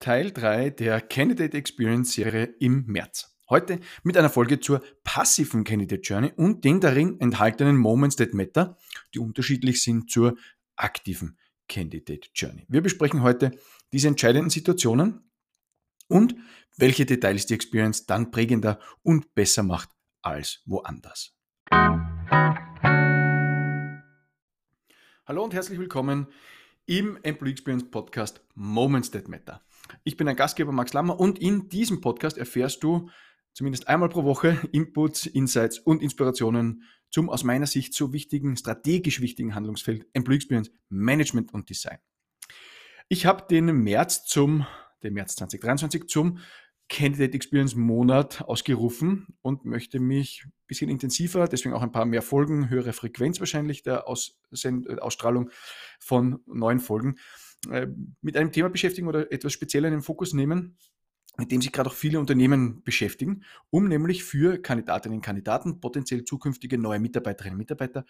[0.00, 3.36] Teil 3 der Candidate Experience Serie im März.
[3.50, 8.76] Heute mit einer Folge zur passiven Candidate Journey und den darin enthaltenen Moments that matter,
[9.12, 10.36] die unterschiedlich sind zur
[10.76, 11.36] aktiven
[11.68, 12.64] Candidate Journey.
[12.68, 13.50] Wir besprechen heute
[13.92, 15.28] diese entscheidenden Situationen
[16.06, 16.36] und
[16.76, 19.88] welche Details die Experience dann prägender und besser macht
[20.22, 21.34] als woanders.
[25.26, 26.28] Hallo und herzlich willkommen
[26.88, 29.60] im Employee Experience Podcast Moments That Matter.
[30.04, 33.10] Ich bin ein Gastgeber Max Lammer und in diesem Podcast erfährst du
[33.52, 39.20] zumindest einmal pro Woche Inputs, Insights und Inspirationen zum aus meiner Sicht so wichtigen, strategisch
[39.20, 41.98] wichtigen Handlungsfeld Employee Experience Management und Design.
[43.08, 44.66] Ich habe den März zum,
[45.02, 46.38] den März 2023 zum
[46.88, 52.22] Candidate Experience Monat ausgerufen und möchte mich ein bisschen intensiver, deswegen auch ein paar mehr
[52.22, 54.40] Folgen, höhere Frequenz wahrscheinlich der Aus
[55.00, 55.50] Ausstrahlung
[56.00, 57.16] von neuen Folgen,
[57.70, 57.86] äh,
[58.22, 60.78] mit einem Thema beschäftigen oder etwas speziell in den Fokus nehmen,
[61.36, 66.24] mit dem sich gerade auch viele Unternehmen beschäftigen, um nämlich für Kandidatinnen und Kandidaten, potenziell
[66.24, 68.04] zukünftige neue Mitarbeiterinnen und Mitarbeiter,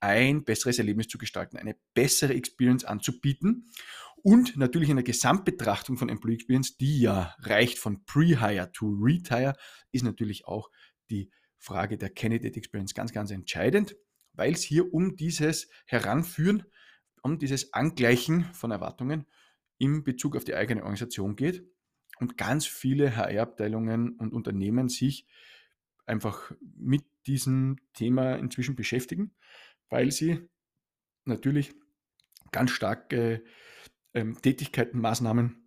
[0.00, 3.68] ein besseres Erlebnis zu gestalten, eine bessere Experience anzubieten
[4.22, 9.54] und natürlich in der Gesamtbetrachtung von Employee Experience, die ja reicht von Pre-Hire to Retire,
[9.90, 10.70] ist natürlich auch
[11.10, 13.96] die Frage der Candidate Experience ganz, ganz entscheidend,
[14.32, 16.64] weil es hier um dieses Heranführen,
[17.22, 19.26] um dieses Angleichen von Erwartungen
[19.78, 21.64] in Bezug auf die eigene Organisation geht
[22.18, 25.26] und ganz viele HR-Abteilungen und Unternehmen sich
[26.06, 29.34] einfach mit diesem Thema inzwischen beschäftigen,
[29.88, 30.48] weil sie
[31.24, 31.74] natürlich
[32.50, 33.44] ganz starke
[34.14, 35.62] ähm, Tätigkeiten, Maßnahmen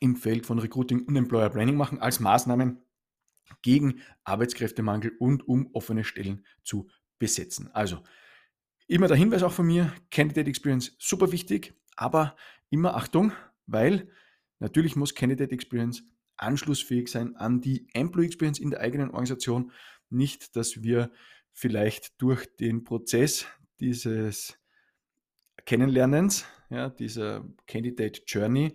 [0.00, 2.82] im Feld von Recruiting und Employer Branding machen, als Maßnahmen
[3.62, 7.68] gegen Arbeitskräftemangel und um offene Stellen zu besetzen.
[7.72, 8.02] Also
[8.86, 12.36] immer der Hinweis auch von mir, Candidate Experience super wichtig, aber
[12.70, 13.32] immer Achtung,
[13.66, 14.10] weil
[14.58, 16.02] natürlich muss Candidate Experience
[16.36, 19.72] anschlussfähig sein an die Employee Experience in der eigenen Organisation.
[20.08, 21.10] Nicht, dass wir
[21.52, 23.46] vielleicht durch den Prozess
[23.80, 24.58] dieses
[25.66, 28.74] Kennenlernens, ja, dieser Candidate Journey,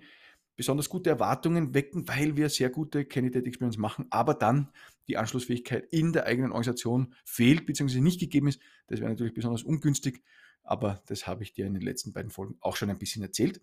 [0.55, 4.69] besonders gute Erwartungen wecken, weil wir sehr gute Candidate Experience machen, aber dann
[5.07, 8.01] die Anschlussfähigkeit in der eigenen Organisation fehlt bzw.
[8.01, 8.59] nicht gegeben ist.
[8.87, 10.21] Das wäre natürlich besonders ungünstig,
[10.63, 13.61] aber das habe ich dir in den letzten beiden Folgen auch schon ein bisschen erzählt.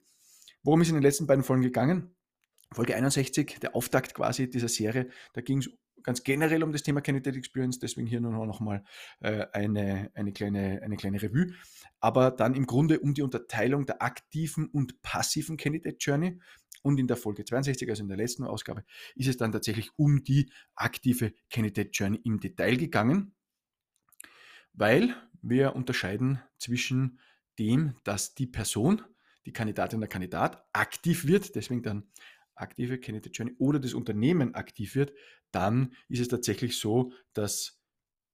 [0.63, 2.15] Worum ist in den letzten beiden Folgen gegangen?
[2.73, 5.71] Folge 61, der Auftakt quasi dieser Serie, da ging es
[6.03, 8.85] ganz generell um das Thema Candidate Experience, deswegen hier nur noch mal
[9.21, 11.55] äh, eine, eine, kleine, eine kleine Revue.
[12.01, 16.41] Aber dann im Grunde um die Unterteilung der aktiven und passiven Candidate Journey.
[16.83, 20.25] Und in der Folge 62, also in der letzten Ausgabe, ist es dann tatsächlich um
[20.25, 23.35] die aktive Candidate Journey im Detail gegangen,
[24.73, 27.21] weil wir unterscheiden zwischen
[27.59, 29.03] dem, dass die Person,
[29.47, 32.05] die Kandidatin oder Kandidat aktiv wird, deswegen dann
[32.55, 35.13] aktive Candidate Journey oder das Unternehmen aktiv wird,
[35.53, 37.81] dann ist es tatsächlich so, dass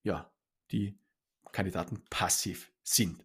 [0.02, 0.32] ja,
[0.70, 0.98] die
[1.52, 3.24] Kandidaten passiv sind.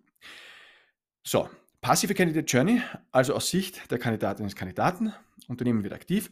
[1.23, 1.49] So,
[1.81, 5.13] passive Candidate Journey, also aus Sicht der Kandidatin des Kandidaten,
[5.47, 6.31] Unternehmen wird aktiv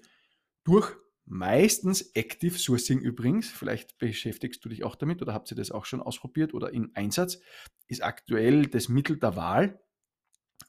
[0.64, 0.96] durch
[1.26, 5.86] meistens Active Sourcing übrigens, vielleicht beschäftigst du dich auch damit oder habt ihr das auch
[5.86, 7.40] schon ausprobiert oder in Einsatz,
[7.88, 9.80] ist aktuell das Mittel der Wahl.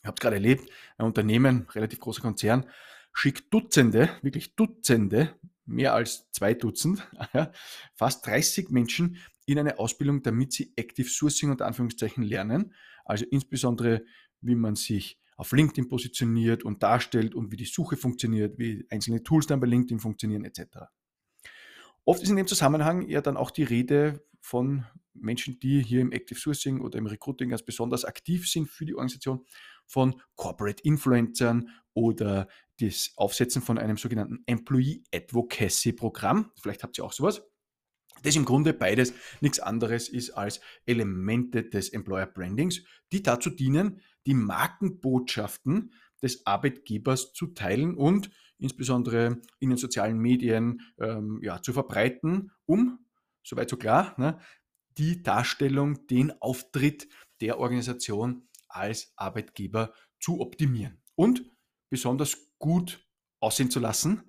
[0.01, 2.69] Ich habe es gerade erlebt, ein Unternehmen, relativ großer Konzern,
[3.13, 5.35] schickt Dutzende, wirklich Dutzende,
[5.65, 7.09] mehr als zwei Dutzend,
[7.95, 12.75] fast 30 Menschen in eine Ausbildung, damit sie Active Sourcing unter Anführungszeichen lernen.
[13.05, 14.05] Also insbesondere,
[14.41, 19.23] wie man sich auf LinkedIn positioniert und darstellt und wie die Suche funktioniert, wie einzelne
[19.23, 20.87] Tools dann bei LinkedIn funktionieren etc.
[22.05, 24.85] Oft ist in dem Zusammenhang ja dann auch die Rede von
[25.15, 28.95] Menschen, die hier im Active Sourcing oder im Recruiting ganz besonders aktiv sind für die
[28.95, 29.45] Organisation,
[29.93, 32.49] von Corporate Influencern oder
[32.81, 36.51] das Aufsetzen von einem sogenannten Employee Advocacy Programm.
[36.61, 37.43] Vielleicht habt ihr auch sowas.
[38.23, 44.01] Das im Grunde beides nichts anderes ist als Elemente des Employer Brandings, die dazu dienen,
[44.27, 45.93] die Markenbotschaften
[46.23, 53.05] des Arbeitgebers zu teilen und insbesondere in den sozialen Medien ähm, ja, zu verbreiten, um,
[53.43, 54.39] soweit so klar, ne,
[54.99, 57.09] die Darstellung, den Auftritt
[57.41, 61.45] der Organisation als Arbeitgeber zu optimieren und
[61.91, 63.07] besonders gut
[63.41, 64.23] aussehen zu lassen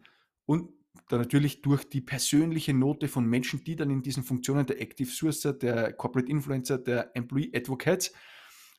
[0.46, 0.72] und
[1.10, 5.10] dann natürlich durch die persönliche Note von Menschen, die dann in diesen Funktionen der Active
[5.10, 8.14] Sourcer, der Corporate Influencer, der Employee Advocates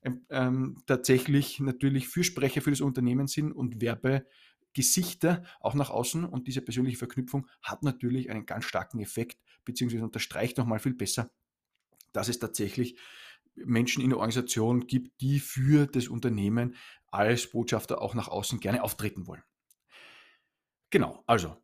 [0.02, 6.24] ähm, ähm, tatsächlich natürlich Fürsprecher für das Unternehmen sind und Werbegesichter auch nach außen.
[6.24, 11.30] Und diese persönliche Verknüpfung hat natürlich einen ganz starken Effekt, beziehungsweise unterstreicht nochmal viel besser,
[12.12, 12.98] dass es tatsächlich
[13.56, 16.74] Menschen in der Organisation gibt, die für das Unternehmen
[17.10, 19.42] als Botschafter auch nach außen gerne auftreten wollen.
[20.90, 21.56] Genau, also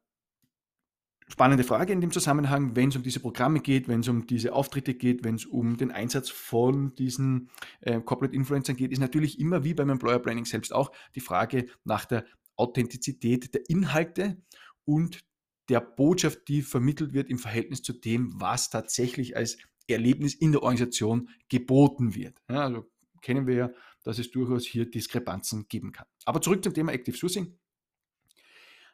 [1.28, 4.52] spannende Frage in dem Zusammenhang, wenn es um diese Programme geht, wenn es um diese
[4.52, 7.50] Auftritte geht, wenn es um den Einsatz von diesen
[7.80, 11.66] äh, Corporate Influencern geht, ist natürlich immer wie beim Employer Branding selbst auch die Frage
[11.84, 12.24] nach der
[12.56, 14.42] Authentizität der Inhalte
[14.84, 15.20] und
[15.68, 19.56] der Botschaft, die vermittelt wird im Verhältnis zu dem, was tatsächlich als
[19.92, 22.40] Erlebnis in der Organisation geboten wird.
[22.48, 22.90] Ja, also
[23.22, 23.70] kennen wir ja,
[24.04, 26.06] dass es durchaus hier Diskrepanzen geben kann.
[26.24, 27.58] Aber zurück zum Thema Active Sourcing.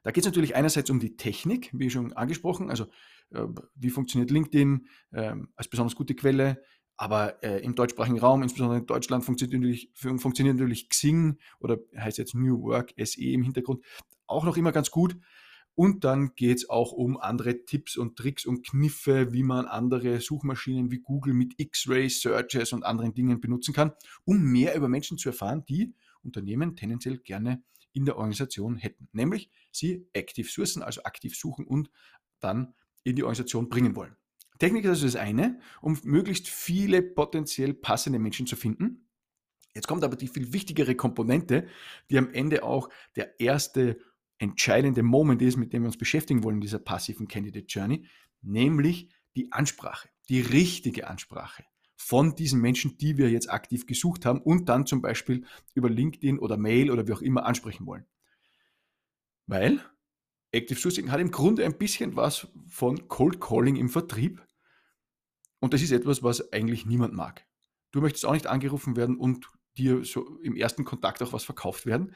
[0.03, 2.85] Da geht es natürlich einerseits um die Technik, wie schon angesprochen, also
[3.31, 3.45] äh,
[3.75, 6.63] wie funktioniert LinkedIn äh, als besonders gute Quelle,
[6.97, 12.19] aber äh, im deutschsprachigen Raum, insbesondere in Deutschland, funktioniert natürlich, funktioniert natürlich Xing oder heißt
[12.19, 13.85] jetzt New Work SE im Hintergrund
[14.27, 15.17] auch noch immer ganz gut.
[15.77, 20.21] Und dann geht es auch um andere Tipps und Tricks und Kniffe, wie man andere
[20.23, 23.93] Suchmaschinen wie Google mit X-Ray Searches und anderen Dingen benutzen kann,
[24.25, 27.63] um mehr über Menschen zu erfahren, die Unternehmen tendenziell gerne
[27.93, 29.09] in der Organisation hätten.
[29.13, 31.91] Nämlich sie aktiv sourcen, also aktiv suchen und
[32.41, 32.75] dann
[33.05, 34.17] in die Organisation bringen wollen.
[34.59, 39.09] Technik ist also das eine, um möglichst viele potenziell passende Menschen zu finden.
[39.75, 41.67] Jetzt kommt aber die viel wichtigere Komponente,
[42.09, 43.99] die am Ende auch der erste
[44.39, 48.07] entscheidende Moment ist, mit dem wir uns beschäftigen wollen in dieser passiven Candidate Journey,
[48.43, 51.65] nämlich die Ansprache, die richtige Ansprache
[51.97, 55.45] von diesen Menschen, die wir jetzt aktiv gesucht haben und dann zum Beispiel
[55.75, 58.07] über LinkedIn oder Mail oder wie auch immer ansprechen wollen.
[59.47, 59.81] Weil
[60.53, 64.47] Active Sourcing hat im Grunde ein bisschen was von Cold Calling im Vertrieb
[65.59, 67.47] und das ist etwas, was eigentlich niemand mag.
[67.93, 71.87] Du möchtest auch nicht angerufen werden und dir so im ersten Kontakt auch was verkauft
[71.87, 72.15] werden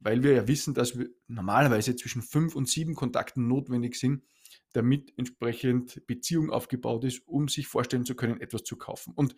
[0.00, 4.24] weil wir ja wissen, dass wir normalerweise zwischen fünf und sieben Kontakten notwendig sind,
[4.72, 9.12] damit entsprechend Beziehung aufgebaut ist, um sich vorstellen zu können, etwas zu kaufen.
[9.14, 9.34] Und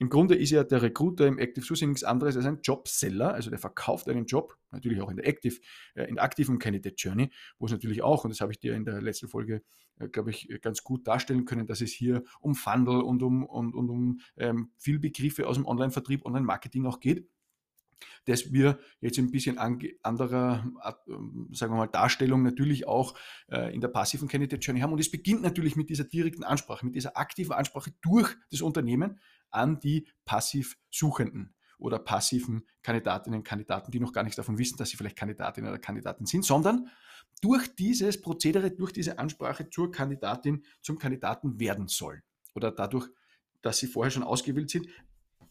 [0.00, 3.50] im Grunde ist ja der Recruiter im Active Sourcing nichts anderes als ein Jobseller, also
[3.50, 5.56] der verkauft einen Job, natürlich auch in der Active,
[5.94, 8.74] äh, in der aktiven Candidate Journey, wo es natürlich auch, und das habe ich dir
[8.74, 9.62] in der letzten Folge,
[9.98, 13.74] äh, glaube ich, ganz gut darstellen können, dass es hier um Fundle und um, und,
[13.74, 17.28] und um ähm, viel Begriffe aus dem Online-Vertrieb, Online-Marketing auch geht
[18.26, 20.64] dass wir jetzt ein bisschen anderer,
[21.08, 23.14] ähm, sagen wir mal, Darstellung natürlich auch
[23.48, 24.92] äh, in der passiven Candidate Journey haben.
[24.92, 29.18] Und es beginnt natürlich mit dieser direkten Ansprache, mit dieser aktiven Ansprache durch das Unternehmen
[29.50, 34.76] an die passiv Suchenden oder passiven Kandidatinnen und Kandidaten, die noch gar nichts davon wissen,
[34.76, 36.88] dass sie vielleicht Kandidatinnen oder Kandidaten sind, sondern
[37.40, 42.22] durch dieses Prozedere, durch diese Ansprache zur Kandidatin, zum Kandidaten werden sollen.
[42.54, 43.08] Oder dadurch,
[43.62, 44.88] dass sie vorher schon ausgewählt sind,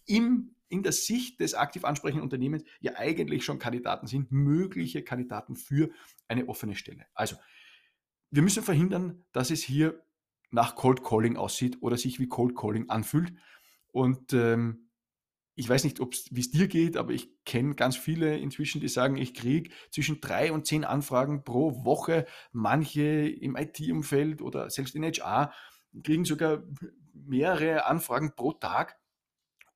[0.05, 5.55] im in der Sicht des aktiv ansprechenden Unternehmens ja eigentlich schon Kandidaten sind, mögliche Kandidaten
[5.55, 5.89] für
[6.27, 7.05] eine offene Stelle.
[7.13, 7.37] Also,
[8.31, 10.03] wir müssen verhindern, dass es hier
[10.51, 13.33] nach Cold Calling aussieht oder sich wie Cold Calling anfühlt.
[13.91, 14.89] Und ähm,
[15.55, 19.17] ich weiß nicht, wie es dir geht, aber ich kenne ganz viele inzwischen, die sagen,
[19.17, 22.27] ich kriege zwischen drei und zehn Anfragen pro Woche.
[22.51, 25.51] Manche im IT-Umfeld oder selbst in HR
[26.03, 26.63] kriegen sogar
[27.13, 28.99] mehrere Anfragen pro Tag.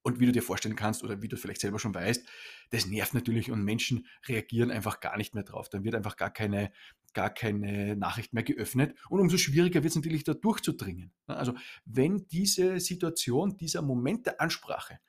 [0.03, 2.25] Und wie du dir vorstellen kannst oder wie du vielleicht selber schon weißt,
[2.71, 5.69] das nervt natürlich und Menschen reagieren einfach gar nicht mehr drauf.
[5.69, 6.71] Dann wird einfach gar keine,
[7.13, 11.11] gar keine Nachricht mehr geöffnet und umso schwieriger wird es natürlich da durchzudringen.
[11.27, 11.53] Also
[11.85, 14.99] wenn diese Situation, dieser Moment der Ansprache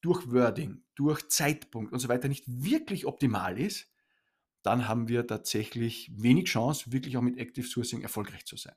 [0.00, 3.88] durch Wording, durch Zeitpunkt und so weiter nicht wirklich optimal ist,
[4.62, 8.74] dann haben wir tatsächlich wenig Chance, wirklich auch mit Active Sourcing erfolgreich zu sein.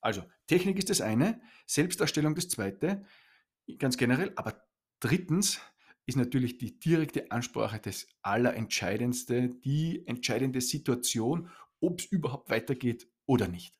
[0.00, 3.04] Also Technik ist das eine, Selbstdarstellung das zweite,
[3.78, 4.67] ganz generell, aber
[5.00, 5.60] Drittens
[6.06, 11.50] ist natürlich die direkte Ansprache das Allerentscheidendste, die entscheidende Situation,
[11.80, 13.78] ob es überhaupt weitergeht oder nicht.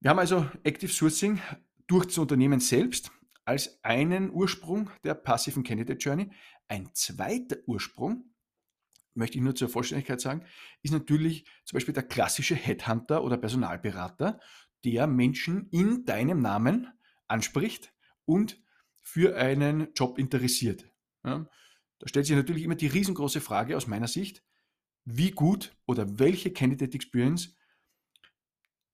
[0.00, 1.40] Wir haben also Active Sourcing
[1.86, 3.10] durch das Unternehmen selbst
[3.44, 6.30] als einen Ursprung der passiven Candidate Journey.
[6.68, 8.32] Ein zweiter Ursprung,
[9.14, 10.44] möchte ich nur zur Vollständigkeit sagen,
[10.82, 14.40] ist natürlich zum Beispiel der klassische Headhunter oder Personalberater,
[14.84, 16.88] der Menschen in deinem Namen
[17.26, 17.92] anspricht
[18.24, 18.62] und
[19.06, 20.84] für einen Job interessiert.
[21.24, 21.48] Ja,
[22.00, 24.42] da stellt sich natürlich immer die riesengroße Frage aus meiner Sicht,
[25.04, 27.56] wie gut oder welche Candidate Experience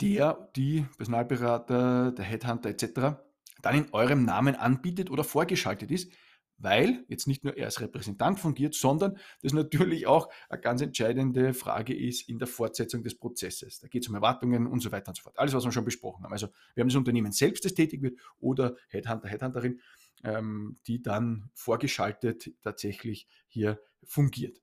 [0.02, 3.22] der, die Personalberater, der Headhunter etc.
[3.62, 6.12] dann in eurem Namen anbietet oder vorgeschaltet ist,
[6.58, 11.54] weil jetzt nicht nur er als Repräsentant fungiert, sondern das natürlich auch eine ganz entscheidende
[11.54, 13.80] Frage ist in der Fortsetzung des Prozesses.
[13.80, 15.38] Da geht es um Erwartungen und so weiter und so fort.
[15.38, 16.32] Alles, was wir schon besprochen haben.
[16.32, 19.80] Also wir haben das Unternehmen selbst, das tätig wird oder Headhunter, Headhunterin,
[20.22, 24.60] ähm, die dann vorgeschaltet tatsächlich hier fungiert.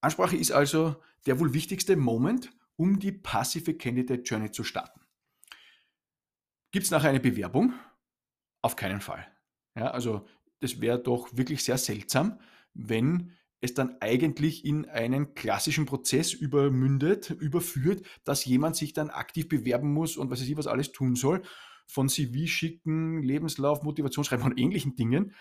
[0.00, 5.00] Ansprache ist also der wohl wichtigste Moment, um die passive Candidate Journey zu starten.
[6.72, 7.74] Gibt es nachher eine Bewerbung?
[8.62, 9.26] Auf keinen Fall.
[9.76, 10.26] Ja, also
[10.60, 12.40] das wäre doch wirklich sehr seltsam,
[12.74, 19.48] wenn es dann eigentlich in einen klassischen Prozess übermündet, überführt, dass jemand sich dann aktiv
[19.48, 21.42] bewerben muss und was weiß ich, was alles tun soll,
[21.92, 25.34] von CV schicken, Lebenslauf, Motivationsschreiben und ähnlichen Dingen.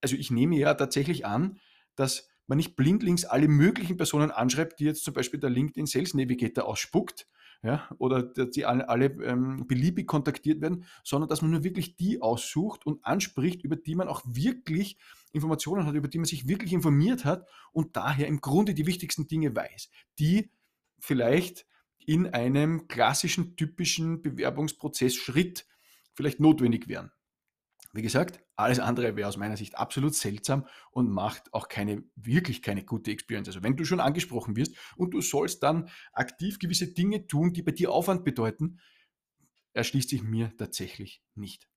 [0.00, 1.58] Also ich nehme ja tatsächlich an,
[1.94, 6.14] dass man nicht blindlings alle möglichen Personen anschreibt, die jetzt zum Beispiel der LinkedIn Sales
[6.14, 7.28] Navigator ausspuckt,
[7.62, 12.20] ja, oder die alle, alle ähm, beliebig kontaktiert werden, sondern dass man nur wirklich die
[12.20, 14.98] aussucht und anspricht, über die man auch wirklich
[15.30, 19.28] Informationen hat, über die man sich wirklich informiert hat und daher im Grunde die wichtigsten
[19.28, 20.50] Dinge weiß, die
[20.98, 21.66] vielleicht
[22.04, 25.66] in einem klassischen, typischen Bewerbungsprozessschritt
[26.14, 27.10] vielleicht notwendig wären.
[27.92, 32.62] Wie gesagt, alles andere wäre aus meiner Sicht absolut seltsam und macht auch keine, wirklich
[32.62, 33.48] keine gute Experience.
[33.48, 37.62] Also wenn du schon angesprochen wirst und du sollst dann aktiv gewisse Dinge tun, die
[37.62, 38.80] bei dir Aufwand bedeuten,
[39.74, 41.68] erschließt sich mir tatsächlich nicht.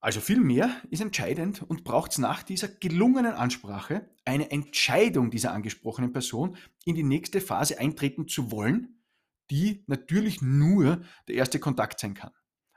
[0.00, 5.52] Also viel mehr ist entscheidend und braucht es nach dieser gelungenen Ansprache eine Entscheidung dieser
[5.52, 9.00] angesprochenen Person, in die nächste Phase eintreten zu wollen,
[9.48, 12.32] die natürlich nur der erste Kontakt sein kann.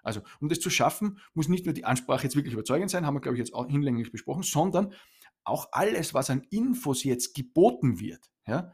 [0.06, 3.16] Also, um das zu schaffen, muss nicht nur die Ansprache jetzt wirklich überzeugend sein, haben
[3.16, 4.94] wir, glaube ich, jetzt auch hinlänglich besprochen, sondern
[5.44, 8.72] auch alles, was an Infos jetzt geboten wird, ja,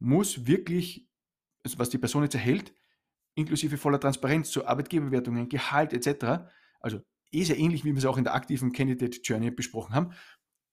[0.00, 1.08] muss wirklich,
[1.64, 2.74] also was die Person jetzt erhält,
[3.34, 6.50] inklusive voller Transparenz zu Arbeitgeberwertungen, Gehalt etc.,
[6.80, 7.00] also
[7.30, 10.12] eh sehr ähnlich, wie wir es auch in der aktiven Candidate Journey besprochen haben,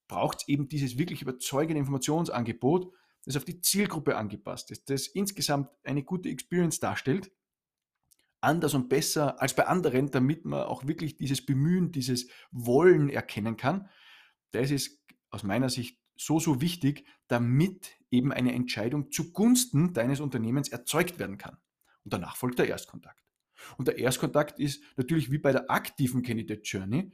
[0.08, 2.92] braucht es eben dieses wirklich überzeugende Informationsangebot,
[3.24, 7.30] das auf die Zielgruppe angepasst ist, das insgesamt eine gute Experience darstellt
[8.46, 13.56] anders und besser als bei anderen, damit man auch wirklich dieses Bemühen, dieses Wollen erkennen
[13.56, 13.88] kann.
[14.52, 20.68] Das ist aus meiner Sicht so, so wichtig, damit eben eine Entscheidung zugunsten deines Unternehmens
[20.68, 21.58] erzeugt werden kann.
[22.04, 23.22] Und danach folgt der Erstkontakt.
[23.76, 27.12] Und der Erstkontakt ist natürlich wie bei der aktiven Candidate Journey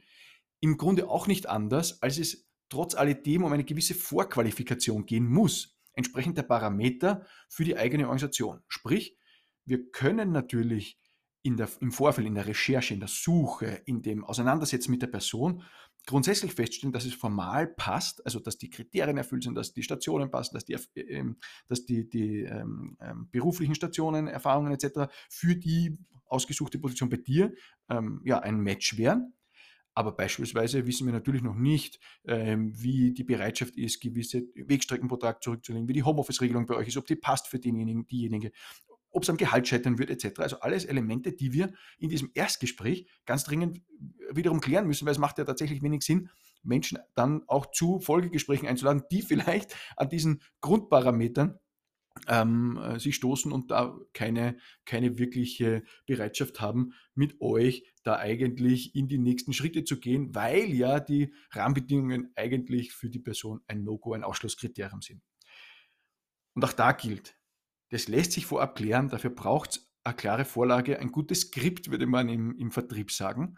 [0.59, 5.77] im Grunde auch nicht anders, als es trotz alledem um eine gewisse Vorqualifikation gehen muss,
[5.93, 8.61] entsprechend der Parameter für die eigene Organisation.
[8.67, 9.17] Sprich,
[9.65, 10.99] wir können natürlich
[11.43, 15.07] in der, im Vorfeld, in der Recherche, in der Suche, in dem Auseinandersetzen mit der
[15.07, 15.61] Person
[16.05, 20.31] grundsätzlich feststellen, dass es formal passt, also dass die Kriterien erfüllt sind, dass die Stationen
[20.31, 21.23] passen, dass die, äh,
[21.67, 25.11] dass die, die ähm, ähm, beruflichen Stationen, Erfahrungen etc.
[25.29, 27.53] für die ausgesuchte Position bei dir
[27.89, 29.33] ähm, ja, ein Match wären.
[29.95, 35.07] Aber beispielsweise wissen wir natürlich noch nicht, ähm, wie die Bereitschaft ist, gewisse Wegstrecken
[35.39, 38.51] zurückzulegen, wie die Homeoffice-Regelung bei euch ist, ob die passt für denjenigen, diejenige,
[39.13, 40.39] ob es am Gehalt scheitern wird, etc.
[40.39, 43.81] Also alles Elemente, die wir in diesem Erstgespräch ganz dringend
[44.31, 46.29] wiederum klären müssen, weil es macht ja tatsächlich wenig Sinn,
[46.63, 51.59] Menschen dann auch zu Folgegesprächen einzuladen, die vielleicht an diesen Grundparametern
[52.27, 58.95] ähm, äh, sich stoßen und da keine, keine wirkliche Bereitschaft haben, mit euch da eigentlich
[58.95, 63.83] in die nächsten Schritte zu gehen, weil ja die Rahmenbedingungen eigentlich für die Person ein
[63.83, 65.21] No-Go, ein Ausschlusskriterium sind.
[66.53, 67.35] Und auch da gilt,
[67.93, 72.07] das lässt sich vorab klären, dafür braucht es eine klare Vorlage, ein gutes Skript, würde
[72.07, 73.57] man im, im Vertrieb sagen.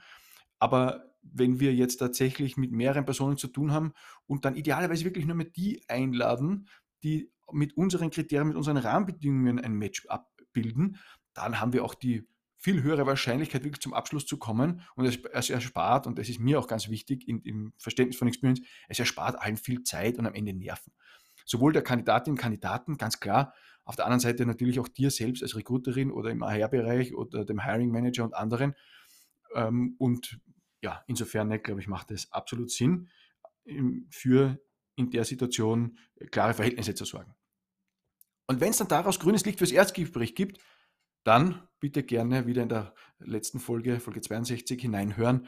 [0.60, 3.94] Aber wenn wir jetzt tatsächlich mit mehreren Personen zu tun haben
[4.28, 6.68] und dann idealerweise wirklich nur mit die einladen,
[7.02, 10.98] die mit unseren Kriterien, mit unseren Rahmenbedingungen ein Match abbilden,
[11.34, 12.28] dann haben wir auch die
[12.58, 14.82] viel höhere Wahrscheinlichkeit, wirklich zum Abschluss zu kommen.
[14.96, 18.28] Und es, es erspart, und das ist mir auch ganz wichtig in, im Verständnis von
[18.28, 20.92] Experience, es erspart allen viel Zeit und am Ende Nerven.
[21.46, 23.54] Sowohl der Kandidatinnen und Kandidaten, ganz klar,
[23.86, 27.64] auf der anderen Seite natürlich auch dir selbst als Recruiterin oder im HR-Bereich oder dem
[27.64, 28.76] Hiring Manager und anderen.
[29.54, 30.40] Ähm, und
[30.82, 33.10] ja, insofern, glaube ich, macht es absolut Sinn,
[34.10, 34.60] für
[34.96, 35.98] in der Situation
[36.32, 37.34] klare Verhältnisse zu sorgen.
[38.48, 40.60] Und wenn es dann daraus grünes Licht fürs Erstgespräch gibt,
[41.24, 45.48] dann bitte gerne wieder in der letzten Folge, Folge 62, hineinhören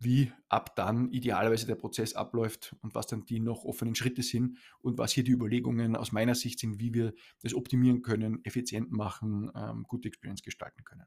[0.00, 4.58] wie ab dann idealerweise der Prozess abläuft und was dann die noch offenen Schritte sind
[4.80, 8.90] und was hier die Überlegungen aus meiner Sicht sind, wie wir das optimieren können, effizient
[8.90, 11.04] machen, ähm, gute Experience gestalten können.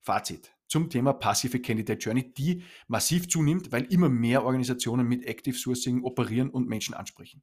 [0.00, 5.56] Fazit zum Thema passive Candidate Journey, die massiv zunimmt, weil immer mehr Organisationen mit Active
[5.56, 7.42] Sourcing operieren und Menschen ansprechen.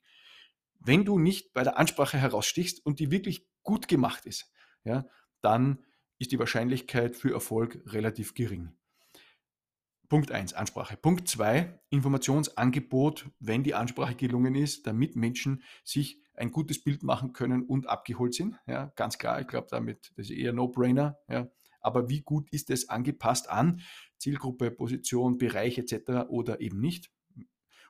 [0.80, 4.52] Wenn du nicht bei der Ansprache herausstichst und die wirklich gut gemacht ist,
[4.84, 5.06] ja,
[5.42, 5.80] dann
[6.20, 8.72] ist die Wahrscheinlichkeit für Erfolg relativ gering.
[10.10, 10.98] Punkt 1, Ansprache.
[10.98, 17.32] Punkt 2, Informationsangebot, wenn die Ansprache gelungen ist, damit Menschen sich ein gutes Bild machen
[17.32, 18.56] können und abgeholt sind.
[18.66, 21.20] Ja, ganz klar, ich glaube damit, das ist eher No-Brainer.
[21.28, 21.48] Ja.
[21.80, 23.82] Aber wie gut ist es angepasst an
[24.18, 26.28] Zielgruppe, Position, Bereich etc.
[26.30, 27.12] oder eben nicht?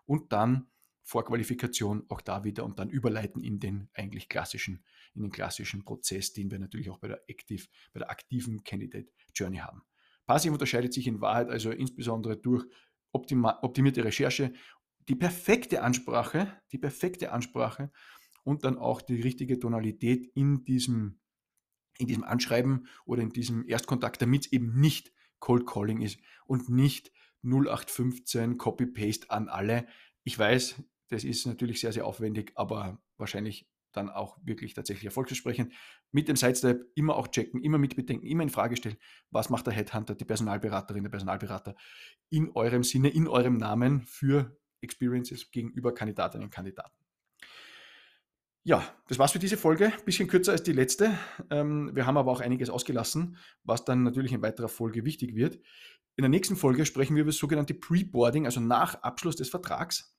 [0.06, 0.68] Und dann
[1.04, 4.84] Vorqualifikation auch da wieder und dann überleiten in den eigentlich klassischen,
[5.16, 9.10] in den klassischen Prozess, den wir natürlich auch bei der, Active, bei der aktiven Candidate
[9.34, 9.84] Journey haben.
[10.30, 12.64] Passiv unterscheidet sich in Wahrheit also insbesondere durch
[13.12, 14.54] optimierte Recherche,
[15.08, 17.92] die perfekte Ansprache, die perfekte Ansprache
[18.44, 21.20] und dann auch die richtige Tonalität in diesem,
[21.98, 26.70] in diesem Anschreiben oder in diesem Erstkontakt, damit es eben nicht Cold Calling ist und
[26.70, 29.88] nicht 0815 Copy-Paste an alle.
[30.24, 35.74] Ich weiß, das ist natürlich sehr, sehr aufwendig, aber wahrscheinlich dann auch wirklich tatsächlich erfolgsversprechend.
[36.12, 38.98] Mit dem Sidestep immer auch checken, immer mitbedenken, immer in Frage stellen,
[39.32, 41.76] was macht der Headhunter, die Personalberaterin, der Personalberater
[42.30, 46.98] in eurem Sinne, in eurem Namen für Experiences gegenüber Kandidatinnen und Kandidaten.
[48.64, 49.92] Ja, das war's für diese Folge.
[50.06, 51.18] Bisschen kürzer als die letzte.
[51.50, 55.56] Ähm, wir haben aber auch einiges ausgelassen, was dann natürlich in weiterer Folge wichtig wird.
[56.18, 60.16] In der nächsten Folge sprechen wir über das sogenannte Pre-Boarding, also nach Abschluss des Vertrags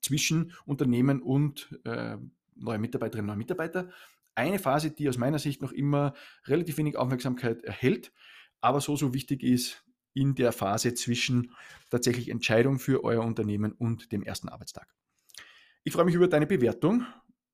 [0.00, 2.16] zwischen Unternehmen und äh,
[2.60, 3.90] neue Mitarbeiterinnen neue Mitarbeiter.
[4.34, 6.14] Eine Phase, die aus meiner Sicht noch immer
[6.46, 8.12] relativ wenig Aufmerksamkeit erhält,
[8.60, 11.52] aber so, so wichtig ist in der Phase zwischen
[11.90, 14.92] tatsächlich Entscheidung für euer Unternehmen und dem ersten Arbeitstag.
[15.84, 17.06] Ich freue mich über deine Bewertung,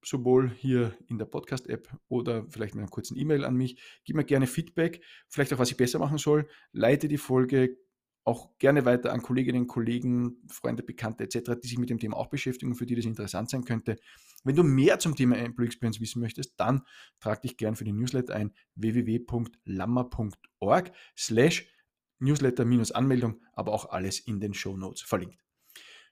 [0.02, 3.78] sowohl hier in der Podcast-App oder vielleicht mit einer kurzen E-Mail an mich.
[4.04, 6.48] Gib mir gerne Feedback, vielleicht auch, was ich besser machen soll.
[6.72, 7.76] Leite die Folge
[8.26, 12.26] auch gerne weiter an Kolleginnen, Kollegen, Freunde, Bekannte etc., die sich mit dem Thema auch
[12.26, 13.94] beschäftigen für die das interessant sein könnte.
[14.42, 16.82] Wenn du mehr zum Thema Employee Experience wissen möchtest, dann
[17.20, 21.72] trag dich gern für den Newsletter ein www.lammer.org slash
[22.18, 25.38] Newsletter-Anmeldung, aber auch alles in den Show Notes verlinkt.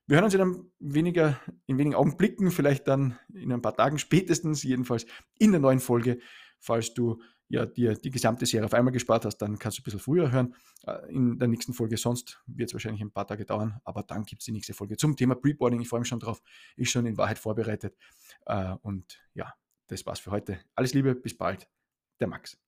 [0.06, 3.98] Wir hören uns in, einem weniger, in wenigen Augenblicken, vielleicht dann in ein paar Tagen
[3.98, 5.06] spätestens, jedenfalls
[5.38, 6.20] in der neuen Folge.
[6.60, 9.84] Falls du ja dir die gesamte Serie auf einmal gespart hast, dann kannst du ein
[9.84, 10.54] bisschen früher hören.
[10.86, 14.24] Äh, in der nächsten Folge sonst wird es wahrscheinlich ein paar Tage dauern, aber dann
[14.24, 15.80] gibt es die nächste Folge zum Thema Preboarding.
[15.80, 16.42] Ich freue mich schon drauf,
[16.76, 17.96] ist schon in Wahrheit vorbereitet.
[18.46, 19.52] Äh, und ja,
[19.86, 20.58] das war's für heute.
[20.74, 21.68] Alles Liebe, bis bald,
[22.20, 22.58] der Max.